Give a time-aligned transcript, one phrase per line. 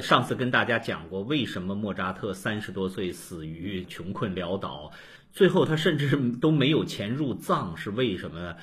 [0.00, 4.90] 上次跟大家讲过，为什么莫扎特三十多岁死于穷困潦倒，
[5.32, 8.56] 最后他甚至都没有钱入葬，是为什么呢？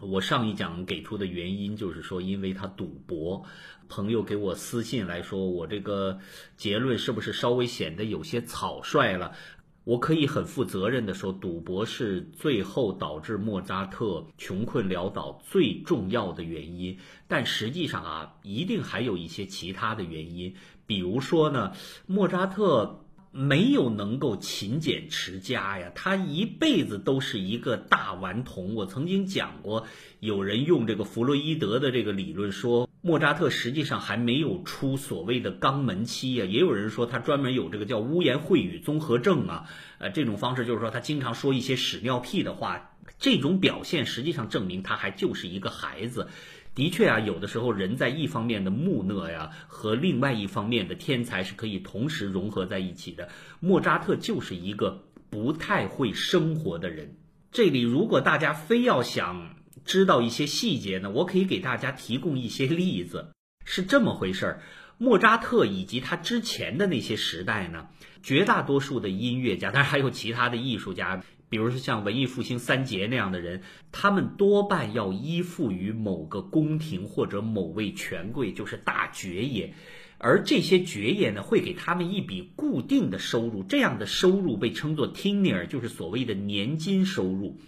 [0.00, 3.44] 我上一讲给出的原因就是说，因为他赌博。
[3.88, 6.18] 朋友给我私信来说，我这个
[6.56, 9.32] 结论是不是稍微显得有些草率了？
[9.84, 16.98] 我可以很负责任的说，赌博是最后导致莫扎特穷困潦倒最重要的原因。
[17.28, 20.54] 但实际上啊，一定还有一些其他的原因，
[20.86, 21.72] 比如说呢，
[22.06, 22.98] 莫扎特。
[23.34, 28.74] 没有能够勤俭持家呀，他一辈子都是一个大顽童。
[28.74, 29.86] 我曾经讲过，
[30.20, 36.46] 有人用这个弗洛伊德的这个理论说，莫扎特实际上还没有出所谓的肛门期呀。
[36.46, 39.66] 也有人说他专门有这个叫污言秽语综合症啊，
[39.98, 42.88] 呃，这种方式就是说他经常说一些屎尿屁的话。
[43.18, 46.28] 这种表现实际上证明他还就是一个孩子。
[46.74, 53.28] 的确啊，有的时候人在一方面的木讷呀，和另外一方面的天才是可以同时融合在一起的。
[53.60, 57.16] 莫扎特就是一个不太会生活的人。
[57.52, 63.32] 这里如果大家非要想知道一些细节呢，我可以给大家提供一些例子。
[63.64, 64.62] 是这么回事儿，
[64.98, 67.88] 莫扎特以及他之前的那些时代呢，
[68.22, 71.22] 绝大多数的音乐家，当然还有其他的艺术家。
[71.48, 79.74] 比如说像文艺复兴三杰那样的人，他们多半要依附于某个宫廷或者某位权贵，就是大爵爷，
[80.16, 87.60] 而这些爵爷呢，会给他们一笔固定的收入，这样的收入被称作 tenure，就是所谓的年金收入。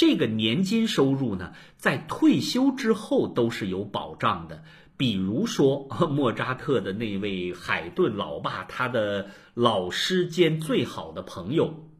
[0.00, 4.64] 这个年金收入呢，在退休之后都是有保障的。
[4.96, 11.90] 比如说 莫扎特的那位海顿老爸，他的老师兼最好的朋友。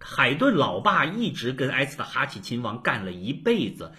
[0.00, 3.92] 海顿老爸一直跟埃斯特哈奇亲王干了一辈子，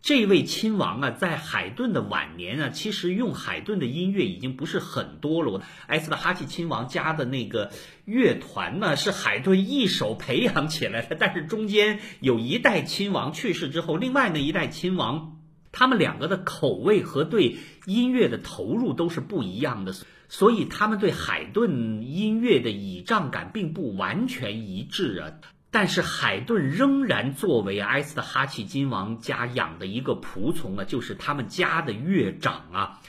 [0.00, 5.62] 这位亲王啊，在海顿的晚年啊，其实用海顿的音乐已经不是很多了。
[5.86, 7.72] 埃斯特哈奇亲王家的那个
[8.04, 15.36] 乐团呢，是海顿一手培养起来的，但是中间有一代亲王去世之后，另外那一代亲王，
[15.72, 19.94] 他们两个的口味和对音乐的投入都是不一样的。
[20.30, 25.32] 所以他们对海顿音乐的倚仗感并不完全一致啊，
[25.70, 33.00] 但是海顿仍然作为埃斯特哈奇金王家养的一个仆从啊，就是他们家的乐长啊，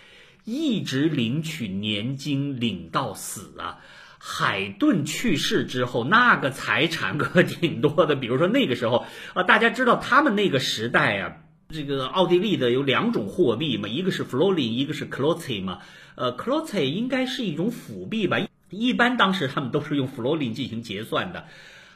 [0.44, 3.80] 一直领取年金领到死啊。
[4.22, 11.38] 海顿去世之后，那个财产可挺多的，比如说那个时候啊，大家知道他们那个时代啊。
[11.72, 15.80] 这个奥地利的有两种货币嘛，一个是 florin，一个是 k l o t z 嘛。
[16.16, 18.40] 呃 k l o t z 应该是一种辅币吧，
[18.72, 21.46] 一般当时他们都是用 florin 进行结算的。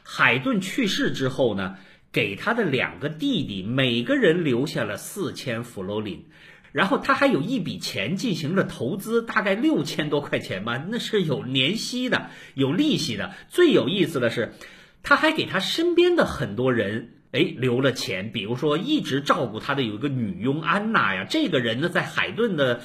[0.04, 1.76] 海顿去世之后呢，
[2.12, 6.20] 给他的两个弟弟每个人留下了四千 florin，
[6.70, 13.32] 然后他还有一笔钱进行了投资，大概六千多块钱吧，那是有年息的，有利息的。
[13.48, 14.52] 最有意思的是，
[15.02, 17.10] 他还给他身边的很多人。
[17.32, 22.82] 哎，留了钱，比如说一直照顾他的有一个女佣安娜呀，这个人呢，在海顿的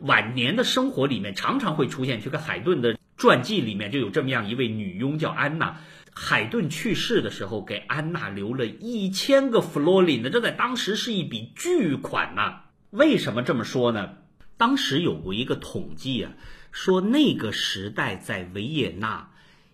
[0.00, 2.20] 晚年的生活里面常常会出现。
[2.20, 5.78] 这个海顿的传记里面就有这么样一位女佣叫安娜。
[6.14, 12.62] 海顿去世的时候，给安娜留了一千个弗洛林呢，这在当时是一笔巨款呐。
[12.90, 14.10] 为什么这么说呢？
[14.56, 16.32] 当时有过一个统计啊，
[16.70, 19.30] 说那个时代在维也纳。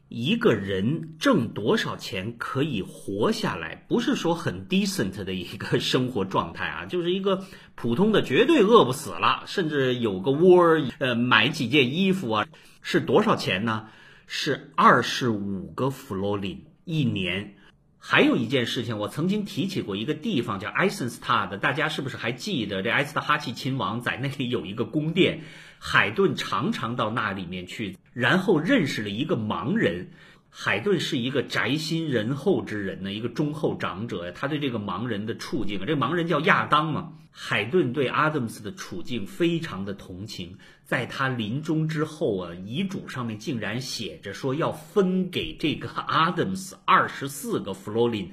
[0.09, 3.85] 一个人挣多少钱可以活下来？
[3.89, 7.45] 不是说很 decent 的一个生活状态啊，就是一个
[7.75, 12.47] 普通的，绝对饿不死了，甚至有个窝儿，呃，买几件衣服啊，
[12.81, 13.89] 是多少钱呢？
[14.31, 17.55] 是二十五个弗洛林一年。
[17.99, 22.83] 还有一件事情，我曾经提起过一个地方叫埃森斯塔的，大家是不是还记得？
[22.83, 25.41] 这埃斯特哈奇亲王在那里有一个宫殿，
[25.79, 30.11] 海顿常常到那里面去，然后认识了一个盲人。
[30.51, 34.33] 海顿是一个宅心仁厚之人呢，一个忠厚长者呀。
[34.35, 37.13] 他对这个盲人的处境，这个盲人叫亚当嘛。
[37.31, 48.33] 海顿对阿德姆斯的处境非常的同情，在他临终之后啊，遗嘱上面竟然写着说要分给这个阿德姆斯二十四个弗洛林。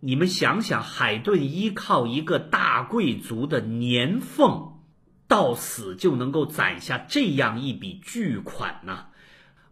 [0.00, 4.82] 你们想想，海顿依靠一个大贵族的年俸，
[5.26, 9.06] 到死就能够攒下这样一笔巨款呢？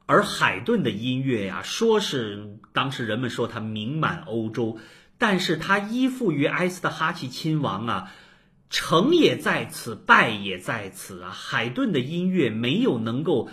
[0.07, 4.79] 而海顿的音乐呀，说是当时人们说他名满欧洲，
[5.19, 8.13] 但是他依附于埃斯特哈奇亲王啊，
[8.69, 11.31] 成也在此，败也在此啊。
[11.31, 13.49] 海顿的音乐没有能够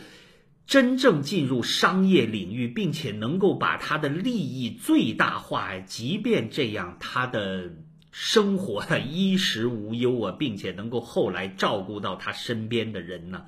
[0.65, 5.77] 真正进入商业领域，并且能够把他的利益最大化。
[5.79, 7.71] 即便这样，他的
[8.11, 13.45] 生活啊衣食无忧啊，并且能够后来照顾到他身边的人呢。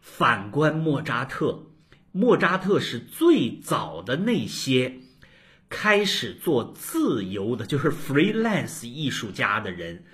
[0.00, 1.62] 反观莫扎特，
[2.12, 4.98] 莫扎特是最早的那些
[5.68, 10.04] 开始做自由的，就是 freelance 艺术家的人。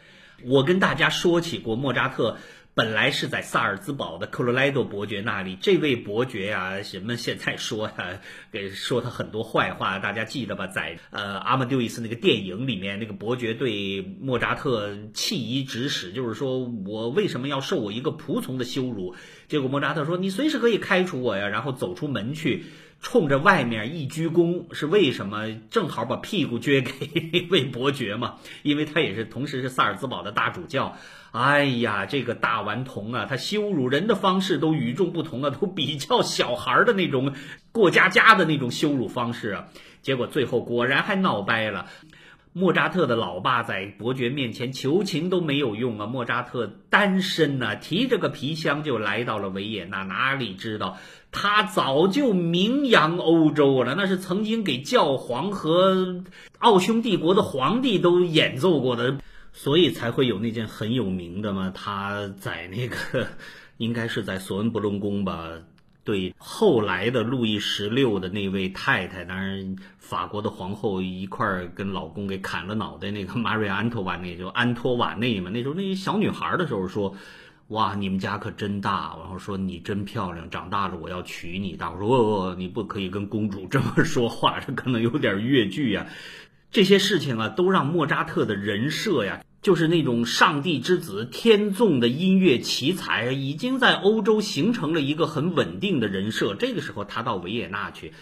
[0.44, 2.38] 我跟大家说起过，莫扎特。
[2.78, 8.20] 本来是在萨尔兹堡的克罗莱多伯爵那里，这位伯爵呀，人们现在说呀，
[8.52, 10.68] 给说他很多坏话，大家记得吧？
[10.68, 19.16] 在呃阿玛丢伊斯那个电影里面，那个伯爵对莫扎特弃医指使，就是说我为什么要受我一个仆从的羞辱？
[19.48, 22.66] 结果莫扎特说：“你随时可以开除我呀！”然后走出门去。
[23.00, 25.46] 冲着外面一鞠躬是为什么？
[25.70, 30.96] 正好把屁股撅给 魏伯爵嘛，因为他也是同时是萨尔兹堡的大主教。
[31.30, 37.34] 哎呀，这个大顽童啊，他羞辱人的方式都与众不同啊，都比较小孩的那种
[37.70, 39.68] 过家家的那种羞辱方式啊。
[40.02, 41.86] 结果最后果然还闹掰了。
[42.52, 46.06] 莫扎特的老爸在伯爵面前求情都没有用啊！
[46.06, 50.98] 莫扎特单身呢，提着个皮箱就来到了维也纳，哪里知道
[51.30, 56.24] 他早就名扬欧洲了，那是曾经给教皇和
[56.58, 59.18] 奥匈帝国的皇帝都演奏过的，
[59.52, 61.70] 所以才会有那件很有名的嘛。
[61.72, 63.28] 他在那个
[63.76, 65.50] 应该是在索恩伯伦宫吧。
[66.08, 75.50] 对后来的路易十六的那位太太，当然法国的皇后一块儿跟老公给砍了脑袋，那个 玛瑞安托瓦内就安托瓦内嘛。
[75.50, 77.14] 那时候那小女孩的时候说
[77.68, 86.06] ：“哇，你们家可真大。”然后说：“你真漂亮，长大了我要娶你。”大伙说：“哦，你不可以跟公主 这么说话，这可能有点越剧呀。”
[86.72, 89.42] 这些事情啊，都让莫扎特的人设呀。
[89.60, 96.54] 就是那种上帝之子、天纵的音乐奇才，已经在欧洲形成了一个很稳定的人设。
[96.54, 98.12] 这个时候他到维也纳去，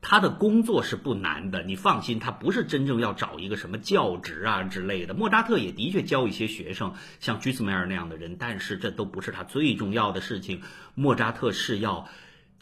[0.00, 5.14] 他的工作是不难的，你放心，他不是真正要找一个什么教职啊之类的。
[5.14, 10.60] 莫扎特也的确教一些学生，像居斯梅尔那样的人，但是这都不是他最重要的事情。
[10.94, 12.06] 莫扎特是要。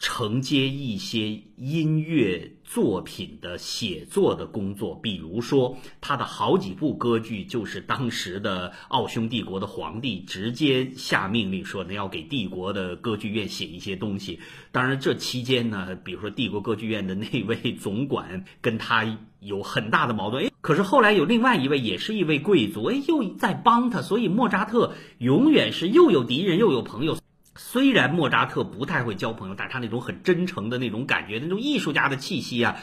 [0.03, 14.41] 承接一些音乐作品的写作的工作，比如说他的好几部歌剧，就是当时的奥匈帝国的皇帝直接下命令说，那要给帝国的歌剧院写一些东西。
[14.73, 20.45] 当然，这期间呢，比如说帝国歌剧院的那位总管跟他有很大的矛盾。
[20.45, 27.17] 哎，可是后来有另外一位，也是一位贵族，哎，又在帮他，所以莫扎特永远是又有敌人又有朋友。
[27.55, 32.77] 虽然莫扎特不太会交朋友，但是他那种很真诚的那种感觉，那种艺术家的气息啊，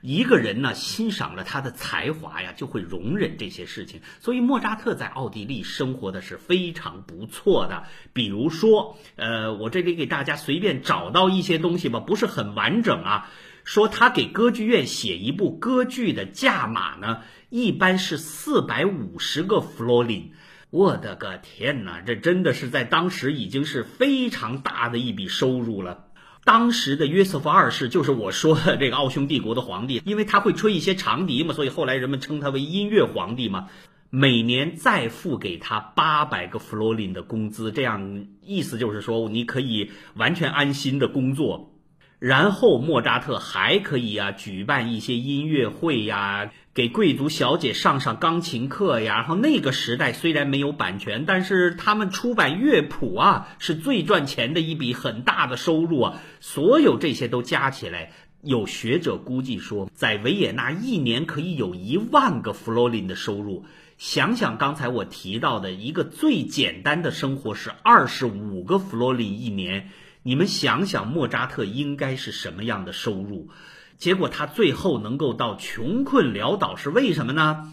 [0.00, 4.00] 一个人呢欣赏了他的才华呀，就会容忍这些事情。
[4.20, 7.84] 所以莫扎特在奥地利生活的是非常不错的。
[8.12, 13.30] 比如说，呃，我这里给大家随便找到一些东西吧，不是很完整啊。
[13.62, 20.32] 说他给歌剧院写一部歌剧的价码呢，一般是四百五十个弗洛林。
[20.76, 26.04] 我的个天哪，这真的是在当时已经是非常大的一笔收入了。
[26.44, 33.68] 当时的约瑟夫二世就是我说的这个奥匈帝国的皇帝，因为他会吹一些长笛嘛，所以后来人们称他为音乐皇帝嘛。
[34.10, 41.72] 每年再付给他八百个弗洛林的工资，这样意思就是说你可以完全安心的工作。
[42.18, 49.16] 然后莫扎特还可以啊举办一些音乐会呀，给贵族小姐上上钢琴课呀。
[49.16, 56.22] 然后那个时代虽然没有版权，但是他们出版乐谱啊是最赚钱的一笔很大的收入啊。
[56.40, 63.66] 所有这些都加起来，有学者估计说，在维也纳一年可以有一万个弗洛林的收入。
[63.98, 69.90] 想想刚才我提到的一个最简单的生活是二十五个弗洛林一年。
[70.26, 73.48] 你们想想，莫扎特应该是什么样的收入？
[73.96, 77.72] 结果他最后能够到穷困潦倒，是为什么呢？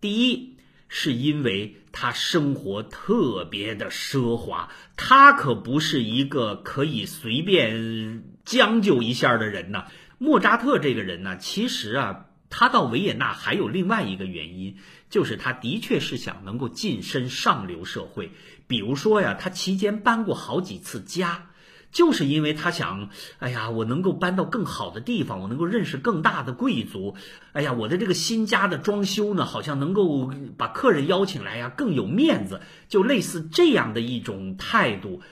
[0.00, 0.56] 第一，
[0.88, 9.86] 是因为他生活特别的奢华，他可不是一个可以随便将就一下的人呐。
[10.18, 14.78] 莫扎特这个人呢，其实啊，他到维也纳还有另外一个原因，
[15.10, 18.32] 就是他的确是想能够晋升上流社会。
[18.66, 21.50] 比如说呀，他期间搬过好几次家。
[21.94, 23.08] 就是因为他想，
[23.38, 27.14] 哎呀，我能够搬到更好的地方，我能够认识更大的贵族，
[27.52, 35.22] 哎呀，我的这个新家的装修呢，好像能够把客人邀请来呀，更有面子，就类似这样的一种态度，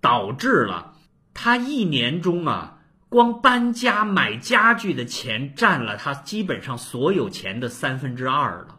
[0.00, 0.94] 导致了
[1.34, 8.78] 他一年中啊，光搬家买家具的钱占了他基本上所有钱的三分之二了。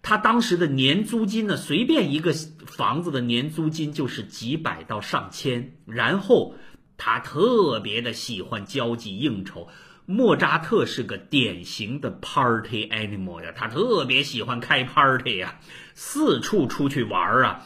[0.00, 2.32] 他当时的年租金呢，随便一个
[2.66, 6.54] 房子的年租金就是几百到上千，然后。
[6.96, 9.68] 他特别的喜欢交际应酬，
[10.06, 15.58] 莫扎特是个典型的 party animal 呀，他特别喜欢开 party 呀，
[15.94, 17.64] 四处出去玩啊。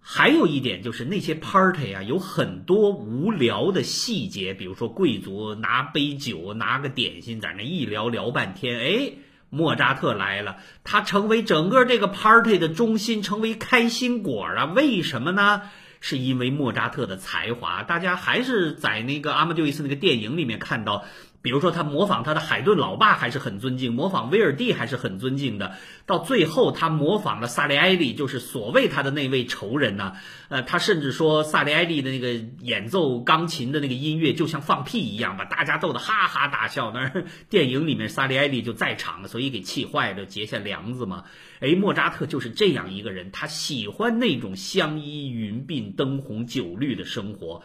[0.00, 9.12] 还有一点就是那些 party 啊，有很多无聊的细节，比如说贵族拿杯酒、拿个点心在那一聊聊半天，哎，
[9.50, 14.64] 莫扎特来了，他成为整个这个 party 的中心，成为开心果啊？
[14.64, 15.62] 为什么呢？
[16.00, 17.82] 是因为莫扎特的才华。
[17.82, 21.04] 大家还是在那个阿马迪维斯那个电影里面看到。
[21.40, 25.76] 比如说，他模仿他的海顿老爸还是很尊敬，模仿威尔第还是很尊敬的。
[26.04, 30.14] 到最后，他模仿了萨利埃利，就是所谓他的那位仇人呢。
[30.48, 36.90] 呃，他甚至说萨利埃利的那个演奏钢琴的那个音乐就像放屁一样，把大家逗得哈哈大笑。
[36.92, 37.12] 那
[37.48, 41.24] 电影里面萨利埃利就在场了，所以给气坏了，结下梁子嘛。
[41.60, 47.62] 哎，莫扎特就是这样一个人，他喜欢那种香依云鬓、灯红酒绿的生活。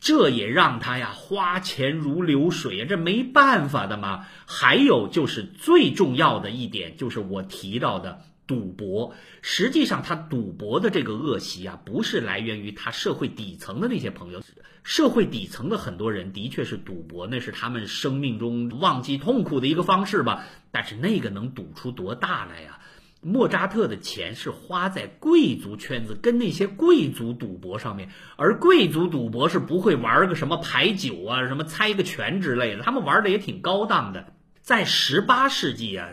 [0.00, 4.26] 这也让他呀花钱如流水呀，这没办法的嘛。
[4.46, 9.14] 还有就是最重要的一点，就是我提到的赌博。
[9.42, 14.42] 实际上，他赌博的这个恶习啊，不是来源于他社会底层的那些朋友。
[14.82, 20.46] 社会底层的很多人的确是赌博，那是他们生命中忘记痛苦的一个方式吧。
[20.72, 22.79] 但是那个能赌出多大来呀？
[23.22, 34.32] 莫扎特的钱是花在贵族圈子跟那些贵族赌博上面，而贵族赌博是不会玩个什么牌九啊、什么猜个拳之类的，他们玩的也挺高档的。
[34.62, 36.08] 在十八世纪啊，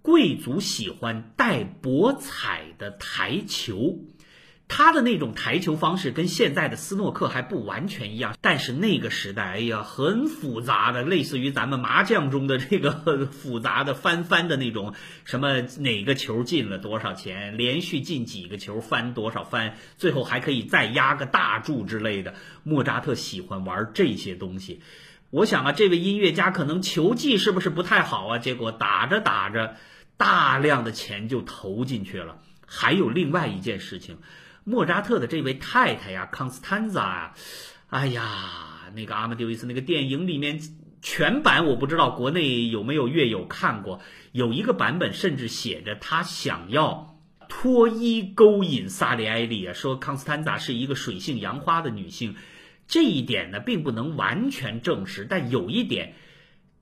[0.00, 3.98] 贵族喜欢带博彩的台球。
[4.68, 14.94] 他的那种台球方式跟现在的斯诺克还不完全一样，但是那个时代，哎呀，很复杂的，类似于咱们麻将中的这个复杂的翻翻的那种，
[15.24, 22.34] 什么哪个球进了多少钱，连续进几个球翻多少翻，最后还可以再压个大注之类的。
[22.64, 24.80] 莫扎特喜欢玩这些东西，
[25.30, 28.38] 我想啊，这位音乐家可能球技是不是不太好啊？
[28.38, 29.76] 结果打着打着，
[30.16, 32.38] 大量的钱就投进去了。
[32.66, 34.18] 还有另外一件事情。
[34.68, 37.34] 莫扎特的这位太太呀，康斯坦扎啊，
[37.88, 40.60] 哎呀，那个阿马迪维斯那个电影里面
[41.00, 44.00] 全版我不知道国内有没有乐友看过，
[44.32, 47.16] 有一个版本甚至写着他想要
[47.48, 52.34] 脱衣勾引萨里埃利啊，说康斯坦扎是一个水性杨花的女性，
[52.88, 56.14] 这一点呢并不能完全证实，但有一点，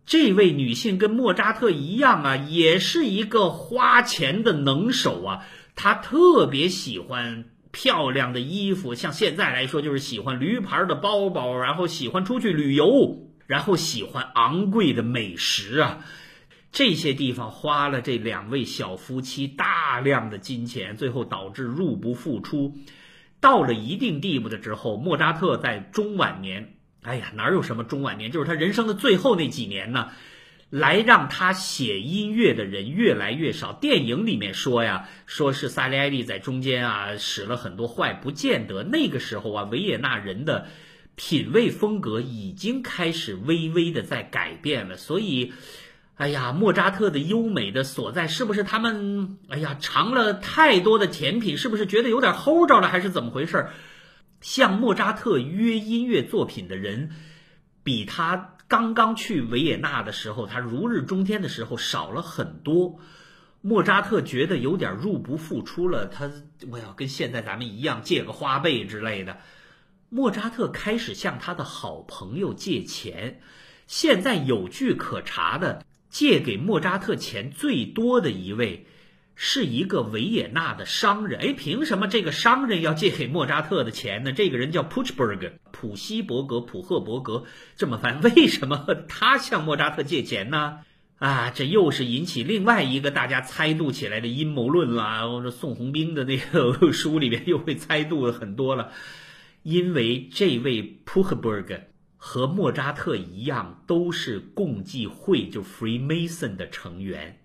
[0.07, 7.45] 这位女性跟莫扎特一样啊，也是一个花钱的能手啊，她特别喜欢。
[7.75, 15.99] 漂亮的衣服，像现在来说就是喜欢驴牌的包包，然后喜欢出去旅游，然后喜欢昂贵的美食啊，
[16.71, 22.79] 这些地方花了这两位小夫妻大量的金钱，最后导致入不敷出。
[23.41, 30.13] 到了一定地步的之后，莫扎特在中晚年，哎呀，哪有什么中晚年，就是他人生的最后那几年呢。
[30.75, 33.73] 来让他写音乐的人越来越少。
[33.73, 38.83] 电影里面说呀，说是萨利埃利在中间啊使了很多坏，不见得。
[38.83, 40.67] 那个时候啊，维也纳人的
[41.15, 44.97] 品味风格已经开始微微的在改变了。
[44.97, 45.53] 所以，
[46.17, 53.69] 哎呀，莫扎特的优美的所在，是不是他们哎呀尝了太多的甜品，是不是觉得有点齁着了，还是怎么回事？
[54.41, 57.11] 向莫扎特约音乐作品的人，
[57.85, 58.54] 比他。
[58.75, 62.99] 刚刚去维也纳的时候，他如日中天的时候少了很多。
[63.61, 66.29] 莫扎特觉得有点入不敷出了，他
[66.69, 69.39] 我要跟现在咱们一样借个花呗之类的。
[70.09, 73.41] 莫扎特开始向他的好朋友借钱。
[73.87, 78.89] 现在有据可查的，借给莫扎特钱最多的一位。
[79.37, 84.33] 是一个维也纳的商人，哎，凭什么这个商人要借给莫扎特的钱呢？
[84.33, 87.45] 这个人叫 Puchberg，普希伯格、普赫伯格
[87.77, 90.79] 这么翻， 为什么他向莫扎特借钱呢？
[91.19, 95.31] 啊，这又是引起另外一个大家猜度起来的阴谋论了。
[95.31, 98.93] 我说宋鸿兵的那个书里面又会猜度很多了，
[99.63, 101.81] 因为这位 Puchberg
[102.17, 107.41] 和莫扎特一样，都是共济会就 Freemason 的成员。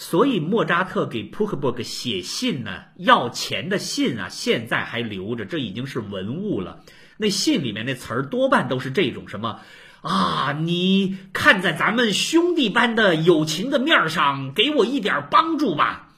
[0.00, 6.84] 所以莫扎特给普克伯格写信呢，要钱的信啊，现在还留着，这已经是文物了。
[7.16, 9.58] 那信里面那词儿多半都是这种什么
[10.02, 16.10] 啊，你看在咱们兄弟般的友情的面上，给我一点帮助吧，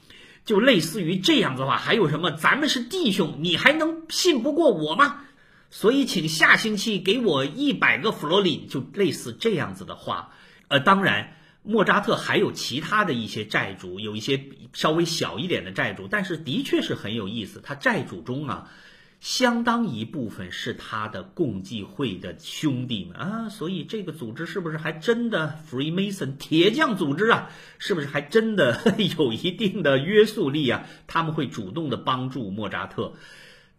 [0.45, 1.79] 就类似于这样子的话。
[1.79, 5.23] 还有什么，咱们是弟兄，你还能信不过我吗？
[5.71, 10.33] 所以请下星期给我一百个弗罗林，就类似这样子的话。
[10.69, 11.33] 呃，当然。
[11.63, 17.61] 莫扎特还有其他的一些债主，有一些稍微小一点的债主，但是的确是很有意思。
[17.63, 18.71] 他债主中啊，
[19.21, 27.51] 相当一部分是他的共济会的兄弟们啊，所以这个组织是不是还真的 Freemason 铁匠组织啊？
[27.79, 28.81] 是不是还真的
[29.19, 30.87] 有一定的约束力啊？
[31.07, 33.13] 他们会主动的帮助莫扎特。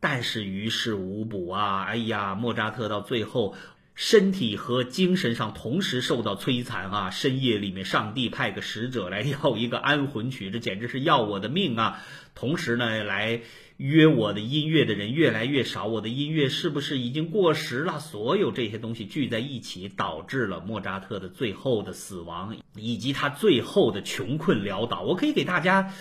[0.04, 1.84] 但是于事无补啊！
[1.84, 3.56] 哎呀，莫扎特到最后。
[3.94, 7.10] 身体和精神上同时受到摧残啊！
[7.12, 12.02] 深夜里面，上帝派个使者来要一个安魂曲，这简直是要我的命啊！
[12.34, 13.42] 同时呢，来
[13.78, 18.00] 约我的音乐的人越来越少，我的音乐是不是已经过时了？
[18.00, 25.02] 所有这些东西聚在一起，导致了莫扎特的最后的死亡，以及他最后的穷困潦倒。
[25.02, 25.94] 我可以给大家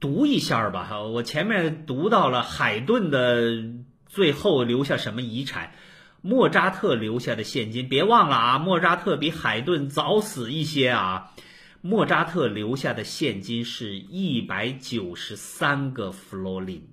[0.00, 3.62] 读一下吧，我前面读到了海顿的
[4.06, 5.72] 最后留下什么遗产。
[6.20, 8.58] 莫扎特留下的现金，别忘了啊！
[8.58, 11.32] 莫扎特比海顿早死一些啊。
[11.80, 16.88] 莫扎特留下的现金是一百九十三个弗洛林。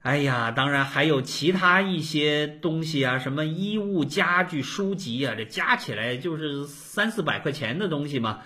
[0.00, 8.40] 哎呀，当然还有其他一些东西啊，什么衣物、家具、书籍啊，这加起来就是三四百块钱的东西嘛。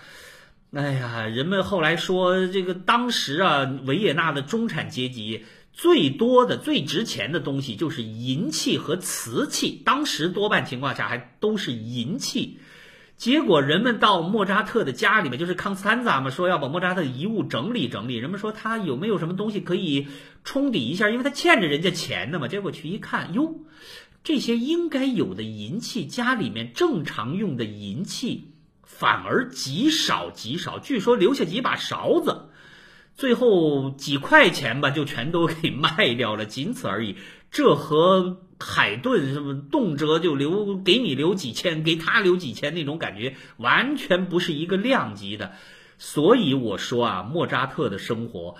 [0.73, 5.43] 哎呀，人们后来说，这个当时啊，维也纳的中产阶级。
[5.77, 12.57] 最多的、最值钱的东西就是银器和瓷器，当时多半情况下还都是银器。
[13.15, 18.15] 结果人们到莫扎特的家里面，就是康斯坦扎嘛，说要把莫扎特的遗物整理整理。
[18.15, 20.07] 人们说他有没有什么东西可以
[20.43, 22.47] 冲抵一下，因为他欠着人家钱的嘛。
[22.47, 23.59] 结果去一看，哟，
[24.23, 32.46] 这些应该有的银器，家里面正常用的银器反而极少极少，据说留下几把勺子。
[33.17, 37.15] 最后几块钱吧，就全都给卖掉了，仅此而已。
[37.49, 45.53] 这和海顿什么动辄就留给你留几千，给他留几千那种感觉，完全不是一个量级的。
[45.97, 48.57] 所以我说啊，莫扎特的生活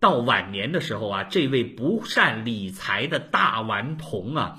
[0.00, 4.58] 到晚年的时候啊，这位不善理财的大顽童啊，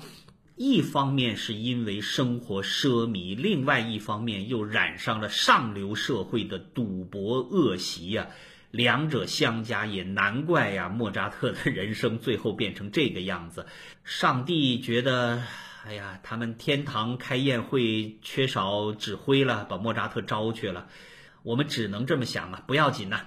[0.54, 8.28] 一方面是因为生活奢靡，另外一方面又染上了上流社会的赌博恶习呀。
[8.70, 10.88] 两者相加，也难怪呀！
[10.88, 13.66] 莫扎特的人生最后变成这个样子。
[14.04, 15.42] 上帝觉得，
[15.84, 20.86] 哎呀，他们天堂开宴会缺少指挥了，把莫扎特招去了。
[21.42, 23.22] 我们只能这么想啊，不要紧呐，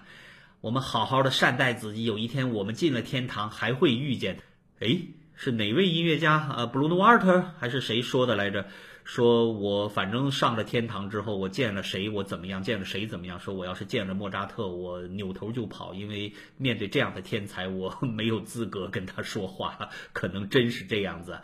[0.61, 4.39] 我们好好的善待自己，有一天我们进了天堂，还会遇见。
[4.79, 4.97] 哎，
[5.35, 6.65] 是哪位音乐家啊？
[6.67, 8.67] 布鲁诺·瓦尔特还是谁说的来着？
[9.03, 13.39] 说我反正上了天堂之后，我见了谁我怎么样，见了谁怎么样。
[13.39, 19.77] 说我要是见了莫扎特，我扭头就跑，因为面对这样的天才，我 没有资格跟他说话。
[20.13, 21.41] 可能真是这样子。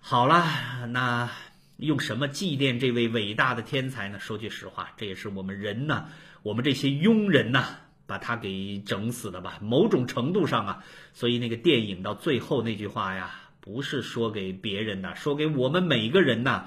[0.00, 0.44] 好了，
[0.88, 1.30] 那
[1.78, 4.18] 用什么祭奠这位伟大的天才呢？
[4.20, 6.08] 说句实话，这也是我们人呢，
[6.42, 7.64] 我们这些庸人呢，
[8.06, 9.58] 把他给整死的吧。
[9.62, 10.84] 某种程度上啊，
[11.14, 16.66] 所以那个电影到最后那句话呀，不是说给别人的，说给我们每个人呐。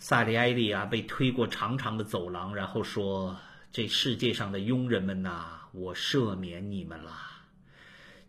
[0.00, 3.36] 萨利埃利啊，被推过长长的走廊，然后说
[3.72, 7.12] ：“这世界上的佣人们呐，我赦免你们了。”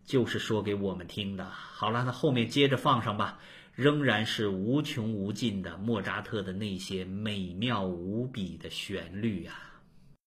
[0.04, 1.46] 就是说给我们听的。
[1.46, 3.40] 好了，那后面接着放上吧，
[3.76, 9.69] 仍然是无穷无尽的莫扎特的那些美妙无比的旋律啊。